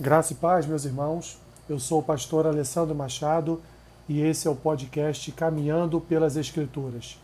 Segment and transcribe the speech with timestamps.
[0.00, 1.40] Graça e paz, meus irmãos.
[1.68, 3.60] Eu sou o pastor Alessandro Machado
[4.08, 7.18] e esse é o podcast Caminhando pelas Escrituras.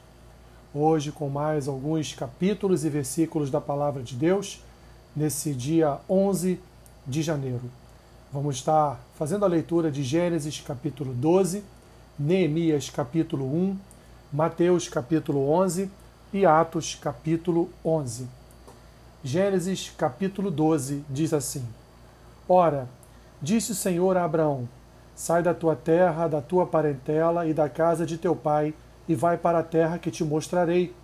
[0.75, 4.61] Hoje, com mais alguns capítulos e versículos da Palavra de Deus,
[5.15, 6.59] nesse dia 11
[7.07, 7.63] de janeiro.
[8.33, 11.63] Vamos estar fazendo a leitura de Gênesis capítulo 12,
[12.19, 13.79] Neemias capítulo 1,
[14.33, 15.89] Mateus capítulo 11
[16.33, 18.27] e Atos capítulo 11.
[19.23, 21.65] Gênesis capítulo 12 diz assim:
[22.49, 22.89] Ora,
[23.41, 24.69] disse o Senhor a Abraão:
[25.15, 28.75] Sai da tua terra, da tua parentela e da casa de teu pai,
[29.09, 30.95] e vai para a terra que te mostrarei.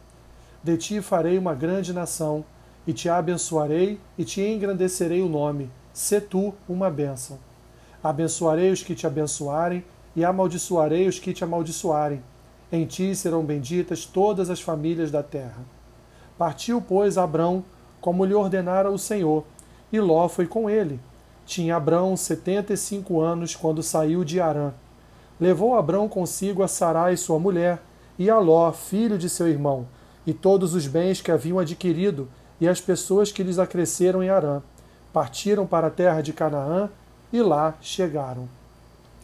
[0.63, 2.45] De ti farei uma grande nação,
[2.87, 5.71] e te abençoarei e te engrandecerei o nome.
[5.93, 7.39] Se tu uma bênção.
[8.03, 12.23] Abençoarei os que te abençoarem, e amaldiçoarei os que te amaldiçoarem.
[12.71, 15.63] Em ti serão benditas todas as famílias da terra.
[16.37, 17.65] Partiu, pois, Abrão,
[18.01, 19.45] como lhe ordenara o Senhor,
[19.93, 21.01] e Ló foi com ele.
[21.51, 24.71] Tinha Abrão setenta e cinco anos quando saiu de Arã.
[25.41, 27.83] Levou Abrão consigo a Sarai, sua mulher,
[28.17, 29.89] e a Ló, filho de seu irmão,
[30.25, 32.29] e todos os bens que haviam adquirido,
[32.61, 34.63] e as pessoas que lhes acresceram em Arã.
[35.13, 36.89] Partiram para a terra de Canaã,
[37.33, 38.49] e lá chegaram.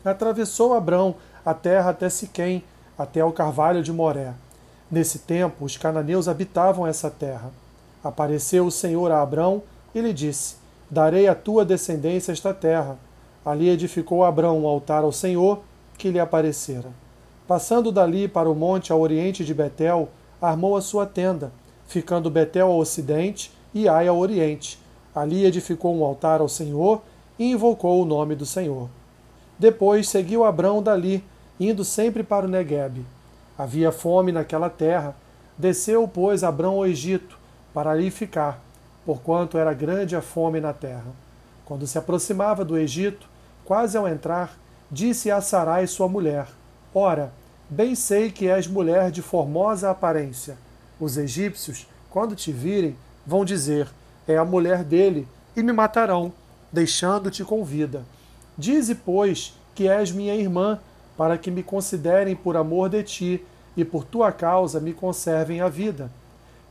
[0.05, 2.65] Atravessou Abrão a terra até Siquém,
[2.99, 4.35] até o carvalho de Moré.
[4.91, 7.53] Nesse tempo, os cananeus habitavam essa terra.
[8.03, 9.63] Apareceu o Senhor a Abrão
[9.95, 10.57] e lhe disse:
[10.91, 12.99] Darei à tua descendência esta terra.
[13.45, 15.61] Ali edificou Abrão um altar ao Senhor,
[15.99, 16.91] que lhe aparecera.
[17.47, 20.09] Passando dali para o monte ao oriente de Betel,
[20.41, 21.53] armou a sua tenda,
[21.87, 24.79] ficando Betel ao ocidente e Ai ao oriente.
[25.15, 27.03] Ali edificou um altar ao Senhor
[27.39, 28.89] e invocou o nome do Senhor.
[29.59, 31.25] Depois seguiu Abrão dali,
[31.59, 33.05] indo sempre para o Neguebe.
[33.57, 35.17] Havia fome naquela terra.
[35.57, 37.39] Desceu, pois, Abrão ao Egito,
[37.73, 38.63] para ali ficar
[39.07, 41.13] porquanto era grande a fome na terra.
[41.65, 43.29] Quando se aproximava do Egito,
[43.65, 44.59] quase ao entrar,
[44.91, 46.49] disse a Sarai sua mulher:
[46.93, 47.33] Ora,
[47.71, 50.59] bem sei que és mulher de formosa aparência.
[50.99, 53.89] Os egípcios, quando te virem, vão dizer:
[54.27, 56.33] É a mulher dele, e me matarão,
[56.73, 58.05] deixando-te com vida.
[58.59, 60.81] Dize, pois, que és minha irmã,
[61.17, 63.47] para que me considerem por amor de ti,
[63.77, 66.11] e por tua causa me conservem a vida.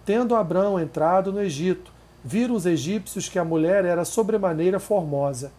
[0.06, 1.95] Tendo Abrão entrado no Egito,
[2.28, 5.52] viram os egípcios que a mulher era sobremaneira formosa.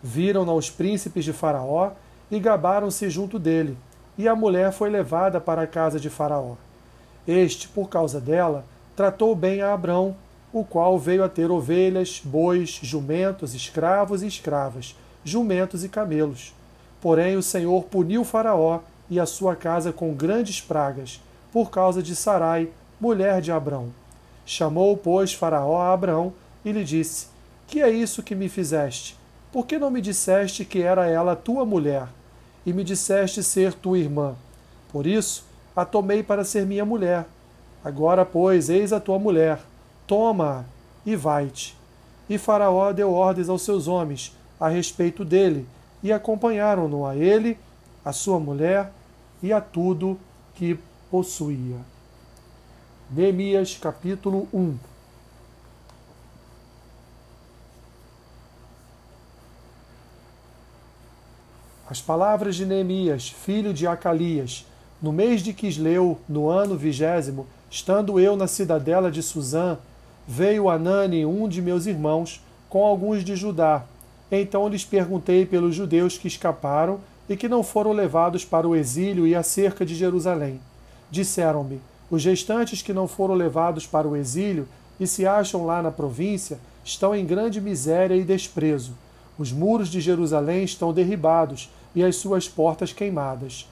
[0.00, 1.90] Viram-na os príncipes de Faraó
[2.30, 3.76] e gabaram-se junto dele,
[4.16, 6.54] e a mulher foi levada para a casa de Faraó.
[7.26, 10.14] Este, por causa dela, tratou bem a Abrão,
[10.52, 16.54] o qual veio a ter ovelhas, bois, jumentos, escravos e escravas, jumentos e camelos.
[17.00, 21.20] Porém, o Senhor puniu Faraó e a sua casa com grandes pragas,
[21.52, 22.68] por causa de Sarai,
[23.00, 24.01] mulher de Abrão.
[24.44, 26.32] Chamou, pois, Faraó a Abraão
[26.64, 27.28] e lhe disse:
[27.66, 29.16] Que é isso que me fizeste?
[29.52, 32.08] Por que não me disseste que era ela tua mulher?
[32.64, 34.34] E me disseste ser tua irmã.
[34.90, 35.44] Por isso,
[35.74, 37.26] a tomei para ser minha mulher.
[37.84, 39.60] Agora, pois, eis a tua mulher.
[40.06, 40.64] Toma-a
[41.04, 41.76] e vai-te.
[42.28, 45.66] E Faraó deu ordens aos seus homens a respeito dele,
[46.02, 47.58] e acompanharam-no a ele,
[48.04, 48.92] a sua mulher
[49.42, 50.18] e a tudo
[50.54, 50.78] que
[51.10, 51.78] possuía.
[53.14, 54.74] Neemias capítulo 1
[61.90, 64.64] As palavras de Neemias, filho de Acalias,
[65.02, 69.76] no mês de Quisleu, no ano vigésimo, estando eu na cidadela de Suzã,
[70.26, 73.84] veio Anani, um de meus irmãos, com alguns de Judá.
[74.30, 76.98] Então lhes perguntei pelos judeus que escaparam
[77.28, 80.62] e que não foram levados para o exílio e acerca de Jerusalém.
[81.10, 84.68] Disseram-me: os restantes que não foram levados para o exílio
[85.00, 88.92] e se acham lá na província estão em grande miséria e desprezo.
[89.38, 93.66] Os muros de Jerusalém estão derribados e as suas portas queimadas.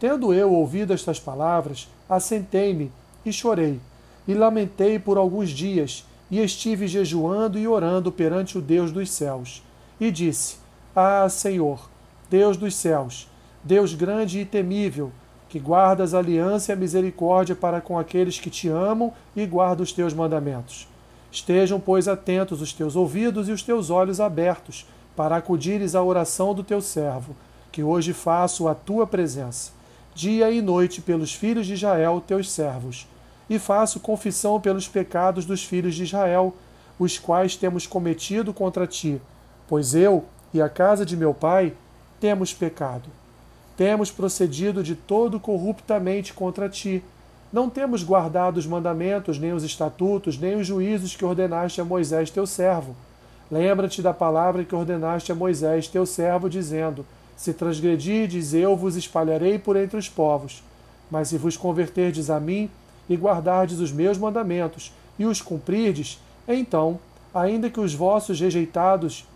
[0.00, 2.90] Tendo eu ouvido estas palavras, assentei-me
[3.24, 3.78] e chorei,
[4.26, 9.62] e lamentei por alguns dias, e estive jejuando e orando perante o Deus dos céus.
[10.00, 10.56] E disse:
[10.96, 11.88] Ah, Senhor,
[12.28, 13.28] Deus dos céus,
[13.62, 15.12] Deus grande e temível,
[15.54, 19.84] que guardas a aliança e a misericórdia para com aqueles que te amam e guardam
[19.84, 20.88] os teus mandamentos.
[21.30, 24.84] Estejam, pois, atentos os teus ouvidos e os teus olhos abertos,
[25.14, 27.36] para acudires à oração do teu servo,
[27.70, 29.70] que hoje faço à tua presença,
[30.12, 33.06] dia e noite pelos filhos de Israel, teus servos,
[33.48, 36.52] e faço confissão pelos pecados dos filhos de Israel,
[36.98, 39.22] os quais temos cometido contra ti,
[39.68, 41.74] pois eu e a casa de meu pai
[42.18, 43.08] temos pecado.
[43.76, 47.02] Temos procedido de todo corruptamente contra ti.
[47.52, 52.30] Não temos guardado os mandamentos, nem os estatutos, nem os juízos que ordenaste a Moisés
[52.30, 52.94] teu servo.
[53.50, 57.04] Lembra-te da palavra que ordenaste a Moisés, teu servo, dizendo:
[57.36, 60.62] Se transgredirdes, eu vos espalharei por entre os povos.
[61.10, 62.70] Mas se vos converterdes a mim
[63.08, 66.98] e guardardes os meus mandamentos e os cumprirdes, então,
[67.34, 69.26] ainda que os vossos rejeitados,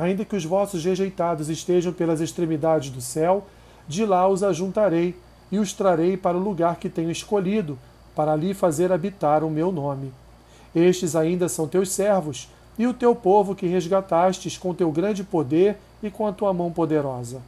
[0.00, 3.46] ainda que os vossos rejeitados estejam pelas extremidades do céu,
[3.86, 5.14] de lá os ajuntarei
[5.52, 7.78] e os trarei para o lugar que tenho escolhido,
[8.14, 10.12] para ali fazer habitar o meu nome.
[10.74, 12.48] Estes ainda são teus servos,
[12.78, 16.72] e o teu povo que resgatastes com teu grande poder e com a tua mão
[16.72, 17.42] poderosa.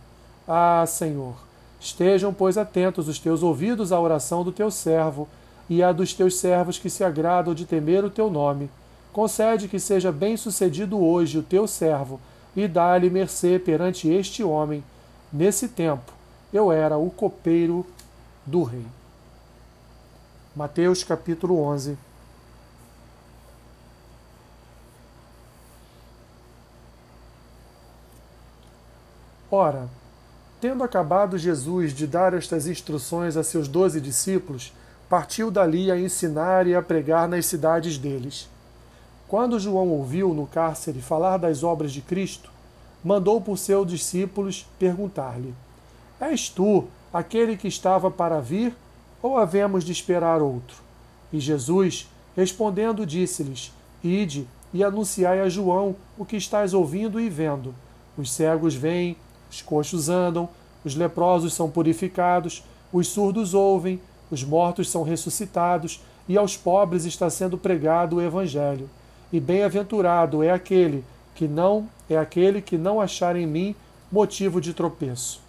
[0.47, 1.35] Ah, Senhor,
[1.81, 5.27] estejam, pois, atentos os teus ouvidos à oração do teu servo
[5.71, 8.69] e à dos teus servos que se agradam de temer o teu nome.
[9.11, 12.21] Concede que seja bem-sucedido hoje o teu servo
[12.55, 14.85] e dá-lhe mercê perante este homem.
[15.33, 16.13] Nesse tempo
[16.53, 17.87] eu era o copeiro
[18.45, 18.87] do rei.
[20.55, 21.97] Mateus capítulo 11
[29.55, 29.87] Ora,
[30.63, 34.73] tendo acabado Jesus de dar estas instruções a seus doze discípulos,
[35.11, 38.49] partiu dali a ensinar e a pregar nas cidades deles.
[39.33, 42.51] Quando João ouviu no cárcere falar das obras de Cristo,
[43.03, 45.55] mandou por seus discípulos perguntar-lhe:
[46.21, 48.77] És tu aquele que estava para vir,
[49.23, 50.77] ou havemos de esperar outro?
[51.33, 53.73] E Jesus, respondendo, disse-lhes:
[54.05, 57.75] Ide e anunciai a João o que estás ouvindo e vendo.
[58.19, 59.17] Os cegos vêm,
[59.51, 60.47] os coxos andam,
[60.85, 62.63] os leprosos são purificados,
[62.93, 63.99] os surdos ouvem,
[64.31, 68.91] os mortos são ressuscitados, e aos pobres está sendo pregado o evangelho.
[69.33, 73.75] E bem-aventurado é aquele que não é aquele que não achar em mim
[74.11, 75.41] motivo de tropeço.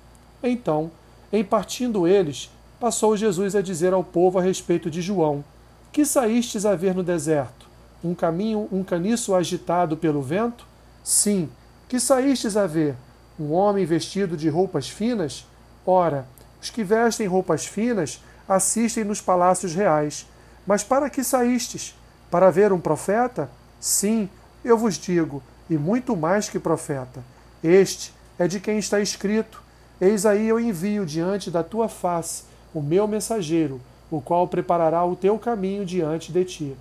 [0.41, 0.89] Então,
[1.31, 2.50] em partindo eles,
[2.80, 5.44] passou Jesus a dizer ao povo a respeito de João:
[5.91, 7.68] Que saístes a ver no deserto?
[8.03, 10.65] Um caminho, um caniço agitado pelo vento?
[11.03, 11.50] Sim,
[11.89, 12.95] que saístes a ver?
[13.39, 15.45] um homem vestido de roupas finas?
[15.85, 16.25] Ora,
[16.62, 20.27] os que vestem roupas finas assistem nos palácios reais.
[20.65, 21.95] Mas para que saístes?
[22.30, 23.50] Para ver um profeta?
[23.83, 24.30] Sim,
[24.63, 27.21] eu vos digo, e muito mais que profeta.
[27.62, 29.62] Este é de quem está escrito:
[30.00, 32.44] Eis aí eu envio diante da tua face
[32.74, 36.75] o meu mensageiro, o qual preparará o teu caminho diante de ti.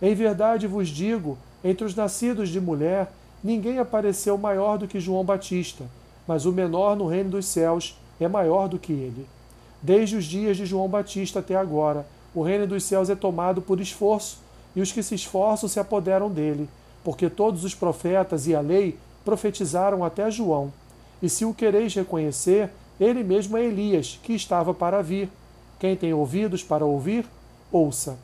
[0.00, 3.10] Em verdade vos digo: entre os nascidos de mulher,
[3.42, 5.82] ninguém apareceu maior do que João Batista,
[6.28, 9.26] mas o menor no reino dos céus é maior do que ele.
[9.82, 13.80] Desde os dias de João Batista até agora, o reino dos céus é tomado por
[13.80, 14.45] esforço,
[14.76, 16.68] e os que se esforçam se apoderam dele,
[17.02, 20.70] porque todos os profetas e a lei profetizaram até João.
[21.22, 22.70] E se o quereis reconhecer,
[23.00, 25.30] ele mesmo é Elias, que estava para vir.
[25.80, 27.26] Quem tem ouvidos para ouvir,
[27.72, 28.18] ouça.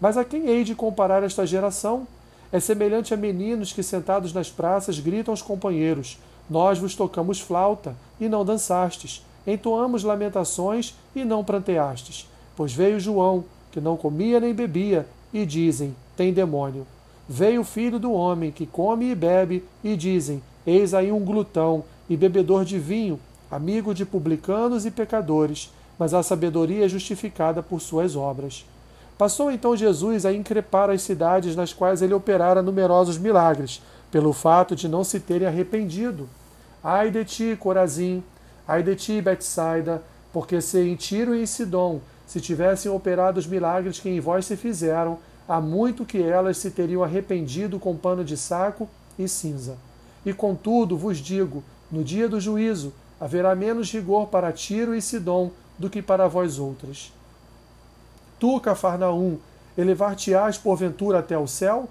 [0.00, 2.06] Mas a quem hei de comparar esta geração?
[2.52, 6.18] É semelhante a meninos que, sentados nas praças, gritam aos companheiros:
[6.50, 9.24] Nós vos tocamos flauta, e não dançastes.
[9.46, 12.28] Entoamos lamentações, e não pranteastes.
[12.56, 16.86] Pois veio João, que não comia nem bebia, e dizem: Tem demônio.
[17.28, 21.84] Veio o filho do homem, que come e bebe, e dizem: Eis aí um glutão
[22.08, 23.18] e bebedor de vinho,
[23.50, 28.64] amigo de publicanos e pecadores, mas a sabedoria é justificada por suas obras.
[29.16, 33.80] Passou então Jesus a increpar as cidades nas quais ele operara numerosos milagres,
[34.10, 36.28] pelo fato de não se terem arrependido.
[36.82, 38.22] Ai de ti, Corazim,
[38.66, 42.00] ai de ti, Betsaida, porque se em Tiro e em Sidom
[42.32, 46.70] se tivessem operado os milagres que em vós se fizeram, há muito que elas se
[46.70, 49.76] teriam arrependido com pano de saco e cinza.
[50.24, 55.50] E contudo vos digo, no dia do juízo haverá menos rigor para Tiro e Sidom
[55.78, 57.12] do que para vós outras.
[58.40, 59.36] Tu, Cafarnaum,
[59.76, 61.86] elevar-te-ás porventura até o céu?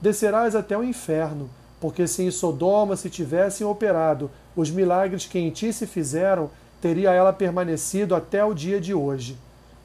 [0.00, 5.50] Descerás até o inferno, porque se em Sodoma se tivessem operado os milagres que em
[5.50, 6.50] ti se fizeram,
[6.80, 9.36] teria ela permanecido até o dia de hoje.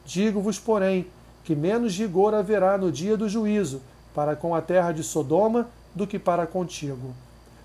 [0.09, 1.05] Digo-vos, porém,
[1.43, 3.79] que menos rigor haverá no dia do juízo
[4.11, 7.13] para com a terra de Sodoma do que para contigo.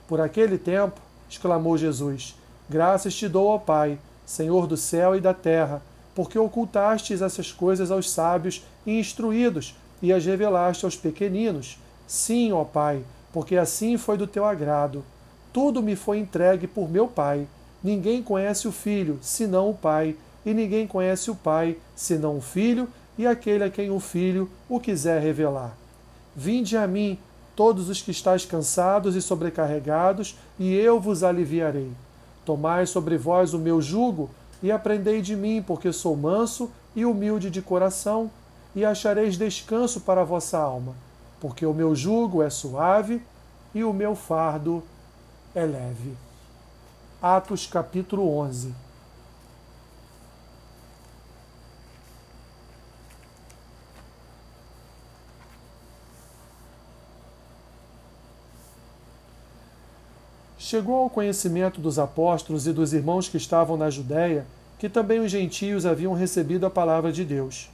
[0.07, 5.33] Por aquele tempo, exclamou Jesus, graças te dou, ó Pai, Senhor do céu e da
[5.33, 5.81] terra,
[6.15, 11.79] porque ocultastes essas coisas aos sábios e instruídos e as revelaste aos pequeninos.
[12.07, 15.03] Sim, ó Pai, porque assim foi do teu agrado.
[15.51, 17.47] Tudo me foi entregue por meu Pai.
[17.83, 22.89] Ninguém conhece o Filho, senão o Pai, e ninguém conhece o Pai, senão o Filho,
[23.17, 25.77] e aquele a quem o Filho o quiser revelar.
[26.35, 27.19] Vinde a mim,
[27.55, 31.91] todos os que estáis cansados e sobrecarregados, e eu vos aliviarei.
[32.45, 34.31] Tomai sobre vós o meu jugo,
[34.63, 38.31] e aprendei de mim, porque sou manso e humilde de coração,
[38.75, 40.95] e achareis descanso para a vossa alma,
[41.41, 43.23] porque o meu jugo é suave
[43.75, 44.83] e o meu fardo
[45.55, 46.15] é leve.
[47.23, 48.84] Atos capítulo 11.
[60.75, 64.45] Chegou ao conhecimento dos apóstolos e dos irmãos que estavam na Judéia
[64.77, 67.71] que também os gentios haviam recebido a palavra de Deus.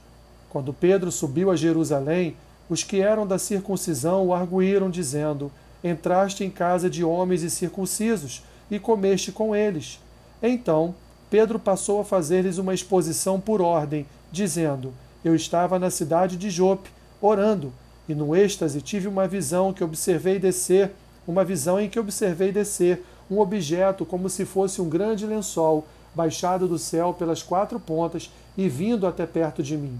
[0.51, 2.35] Quando Pedro subiu a Jerusalém,
[2.69, 5.51] os que eram da circuncisão o arguíram, dizendo:
[5.83, 9.99] Entraste em casa de homens incircuncisos e comeste com eles.
[10.39, 10.93] Então
[11.27, 14.93] Pedro passou a fazer-lhes uma exposição por ordem, dizendo:
[15.25, 17.73] Eu estava na cidade de Jope, orando,
[18.07, 20.91] e no êxtase tive uma visão que observei descer,
[21.27, 26.67] uma visão em que observei descer um objeto como se fosse um grande lençol baixado
[26.67, 29.97] do céu pelas quatro pontas e vindo até perto de mim.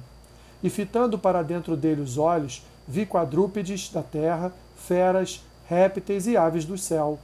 [0.64, 6.66] E fitando para dentro dele os olhos, vi quadrúpedes da terra, feras, répteis e aves
[6.66, 7.18] do céu.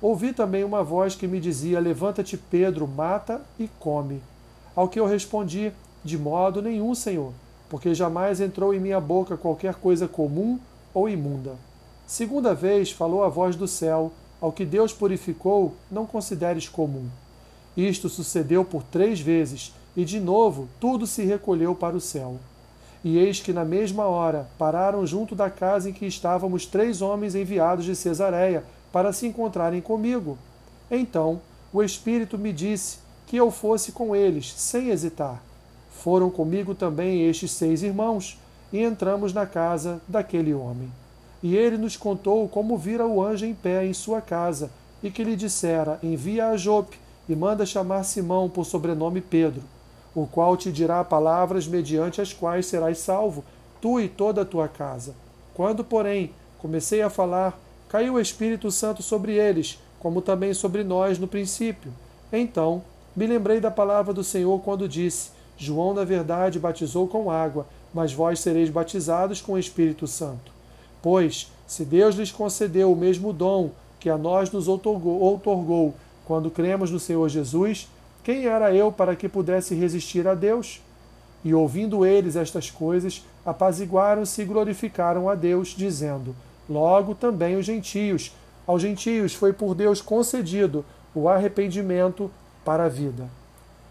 [0.00, 4.20] Ouvi também uma voz que me dizia: Levanta-te, Pedro, mata e come.
[4.74, 5.72] Ao que eu respondi:
[6.04, 7.32] De modo nenhum, Senhor,
[7.70, 10.60] porque jamais entrou em minha boca qualquer coisa comum
[10.92, 11.54] ou imunda.
[12.06, 17.08] Segunda vez falou a voz do céu: Ao que Deus purificou, não consideres comum.
[17.76, 22.36] Isto sucedeu por três vezes, e de novo tudo se recolheu para o céu.
[23.02, 27.34] E eis que na mesma hora pararam junto da casa em que estávamos três homens
[27.34, 30.38] enviados de Cesareia para se encontrarem comigo.
[30.88, 31.40] Então
[31.72, 35.42] o Espírito me disse que eu fosse com eles, sem hesitar.
[35.90, 38.38] Foram comigo também estes seis irmãos,
[38.72, 40.90] e entramos na casa daquele homem.
[41.46, 44.68] E ele nos contou como vira o anjo em pé em sua casa,
[45.00, 46.98] e que lhe dissera: Envia a Jope
[47.28, 49.62] e manda chamar Simão por sobrenome Pedro,
[50.12, 53.44] o qual te dirá palavras mediante as quais serás salvo,
[53.80, 55.14] tu e toda a tua casa.
[55.54, 57.56] Quando, porém, comecei a falar,
[57.88, 61.92] caiu o Espírito Santo sobre eles, como também sobre nós no princípio.
[62.32, 62.82] Então,
[63.14, 68.12] me lembrei da palavra do Senhor quando disse: João, na verdade, batizou com água, mas
[68.12, 70.55] vós sereis batizados com o Espírito Santo.
[71.08, 73.70] Pois, se Deus lhes concedeu o mesmo dom
[74.00, 75.94] que a nós nos outorgou,
[76.24, 77.88] quando cremos no Senhor Jesus,
[78.24, 80.82] quem era eu para que pudesse resistir a Deus?
[81.44, 86.34] E ouvindo eles estas coisas, apaziguaram-se e glorificaram a Deus, dizendo:
[86.68, 88.32] Logo também os gentios.
[88.66, 90.84] Aos gentios foi por Deus concedido
[91.14, 92.28] o arrependimento
[92.64, 93.28] para a vida.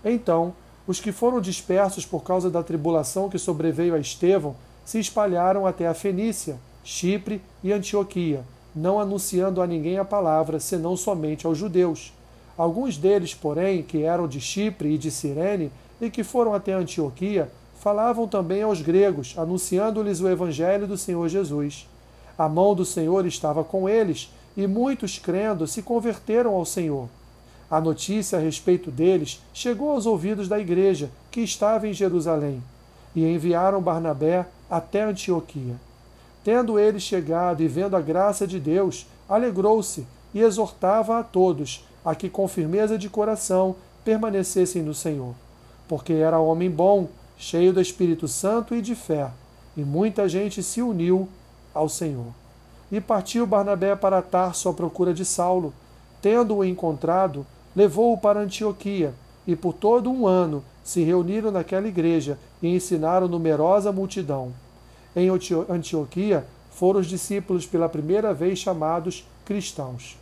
[0.04, 0.54] Então,
[0.86, 4.54] os que foram dispersos por causa da tribulação que sobreveio a Estevão
[4.84, 10.96] se espalharam até a Fenícia, Chipre e Antioquia, não anunciando a ninguém a palavra, senão
[10.96, 12.14] somente aos judeus.
[12.56, 17.50] Alguns deles, porém, que eram de Chipre e de Cirene e que foram até Antioquia,
[17.80, 21.90] falavam também aos gregos, anunciando-lhes o evangelho do Senhor Jesus.
[22.38, 27.10] A mão do Senhor estava com eles, e muitos, crendo, se converteram ao Senhor.
[27.70, 32.62] A notícia a respeito deles chegou aos ouvidos da igreja, que estava em Jerusalém,
[33.16, 35.76] e enviaram Barnabé até Antioquia.
[36.46, 42.14] Tendo ele chegado e vendo a graça de Deus, alegrou-se e exortava a todos a
[42.14, 45.34] que com firmeza de coração permanecessem no Senhor,
[45.88, 49.32] porque era homem bom, cheio do Espírito Santo e de fé,
[49.76, 51.28] e muita gente se uniu
[51.74, 52.28] ao Senhor.
[52.92, 55.74] E partiu Barnabé para Tarso à procura de Saulo.
[56.22, 57.44] Tendo-o encontrado,
[57.76, 59.16] levou-o para Antioquia,
[59.48, 64.54] e por todo um ano se reuniram naquela igreja e ensinaram numerosa multidão.
[65.16, 65.30] Em
[65.70, 70.18] Antioquia foram os discípulos pela primeira vez chamados cristãos.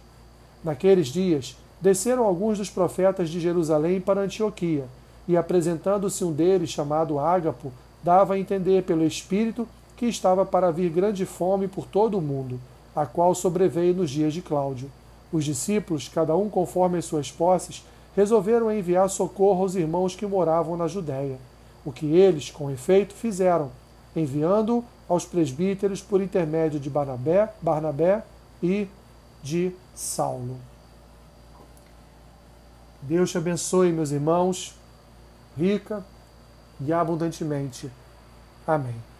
[0.64, 4.86] Naqueles dias, desceram alguns dos profetas de Jerusalém para Antioquia,
[5.28, 7.72] e apresentando-se um deles, chamado Ágapo,
[8.04, 12.60] dava a entender pelo Espírito que estava para vir grande fome por todo o mundo,
[12.96, 14.92] a qual sobreveio nos dias de Cláudio.
[15.32, 17.84] Os discípulos, cada um conforme as suas posses,
[18.16, 21.38] resolveram enviar socorro aos irmãos que moravam na Judéia,
[21.84, 23.72] o que eles, com efeito, fizeram,
[24.15, 28.24] enviando aos presbíteros por intermédio de Barnabé, Barnabé
[28.62, 28.88] e
[29.41, 30.58] de Saulo.
[33.01, 34.75] Deus te abençoe, meus irmãos,
[35.58, 36.03] rica
[36.79, 37.91] e abundantemente.
[38.65, 39.12] Amém.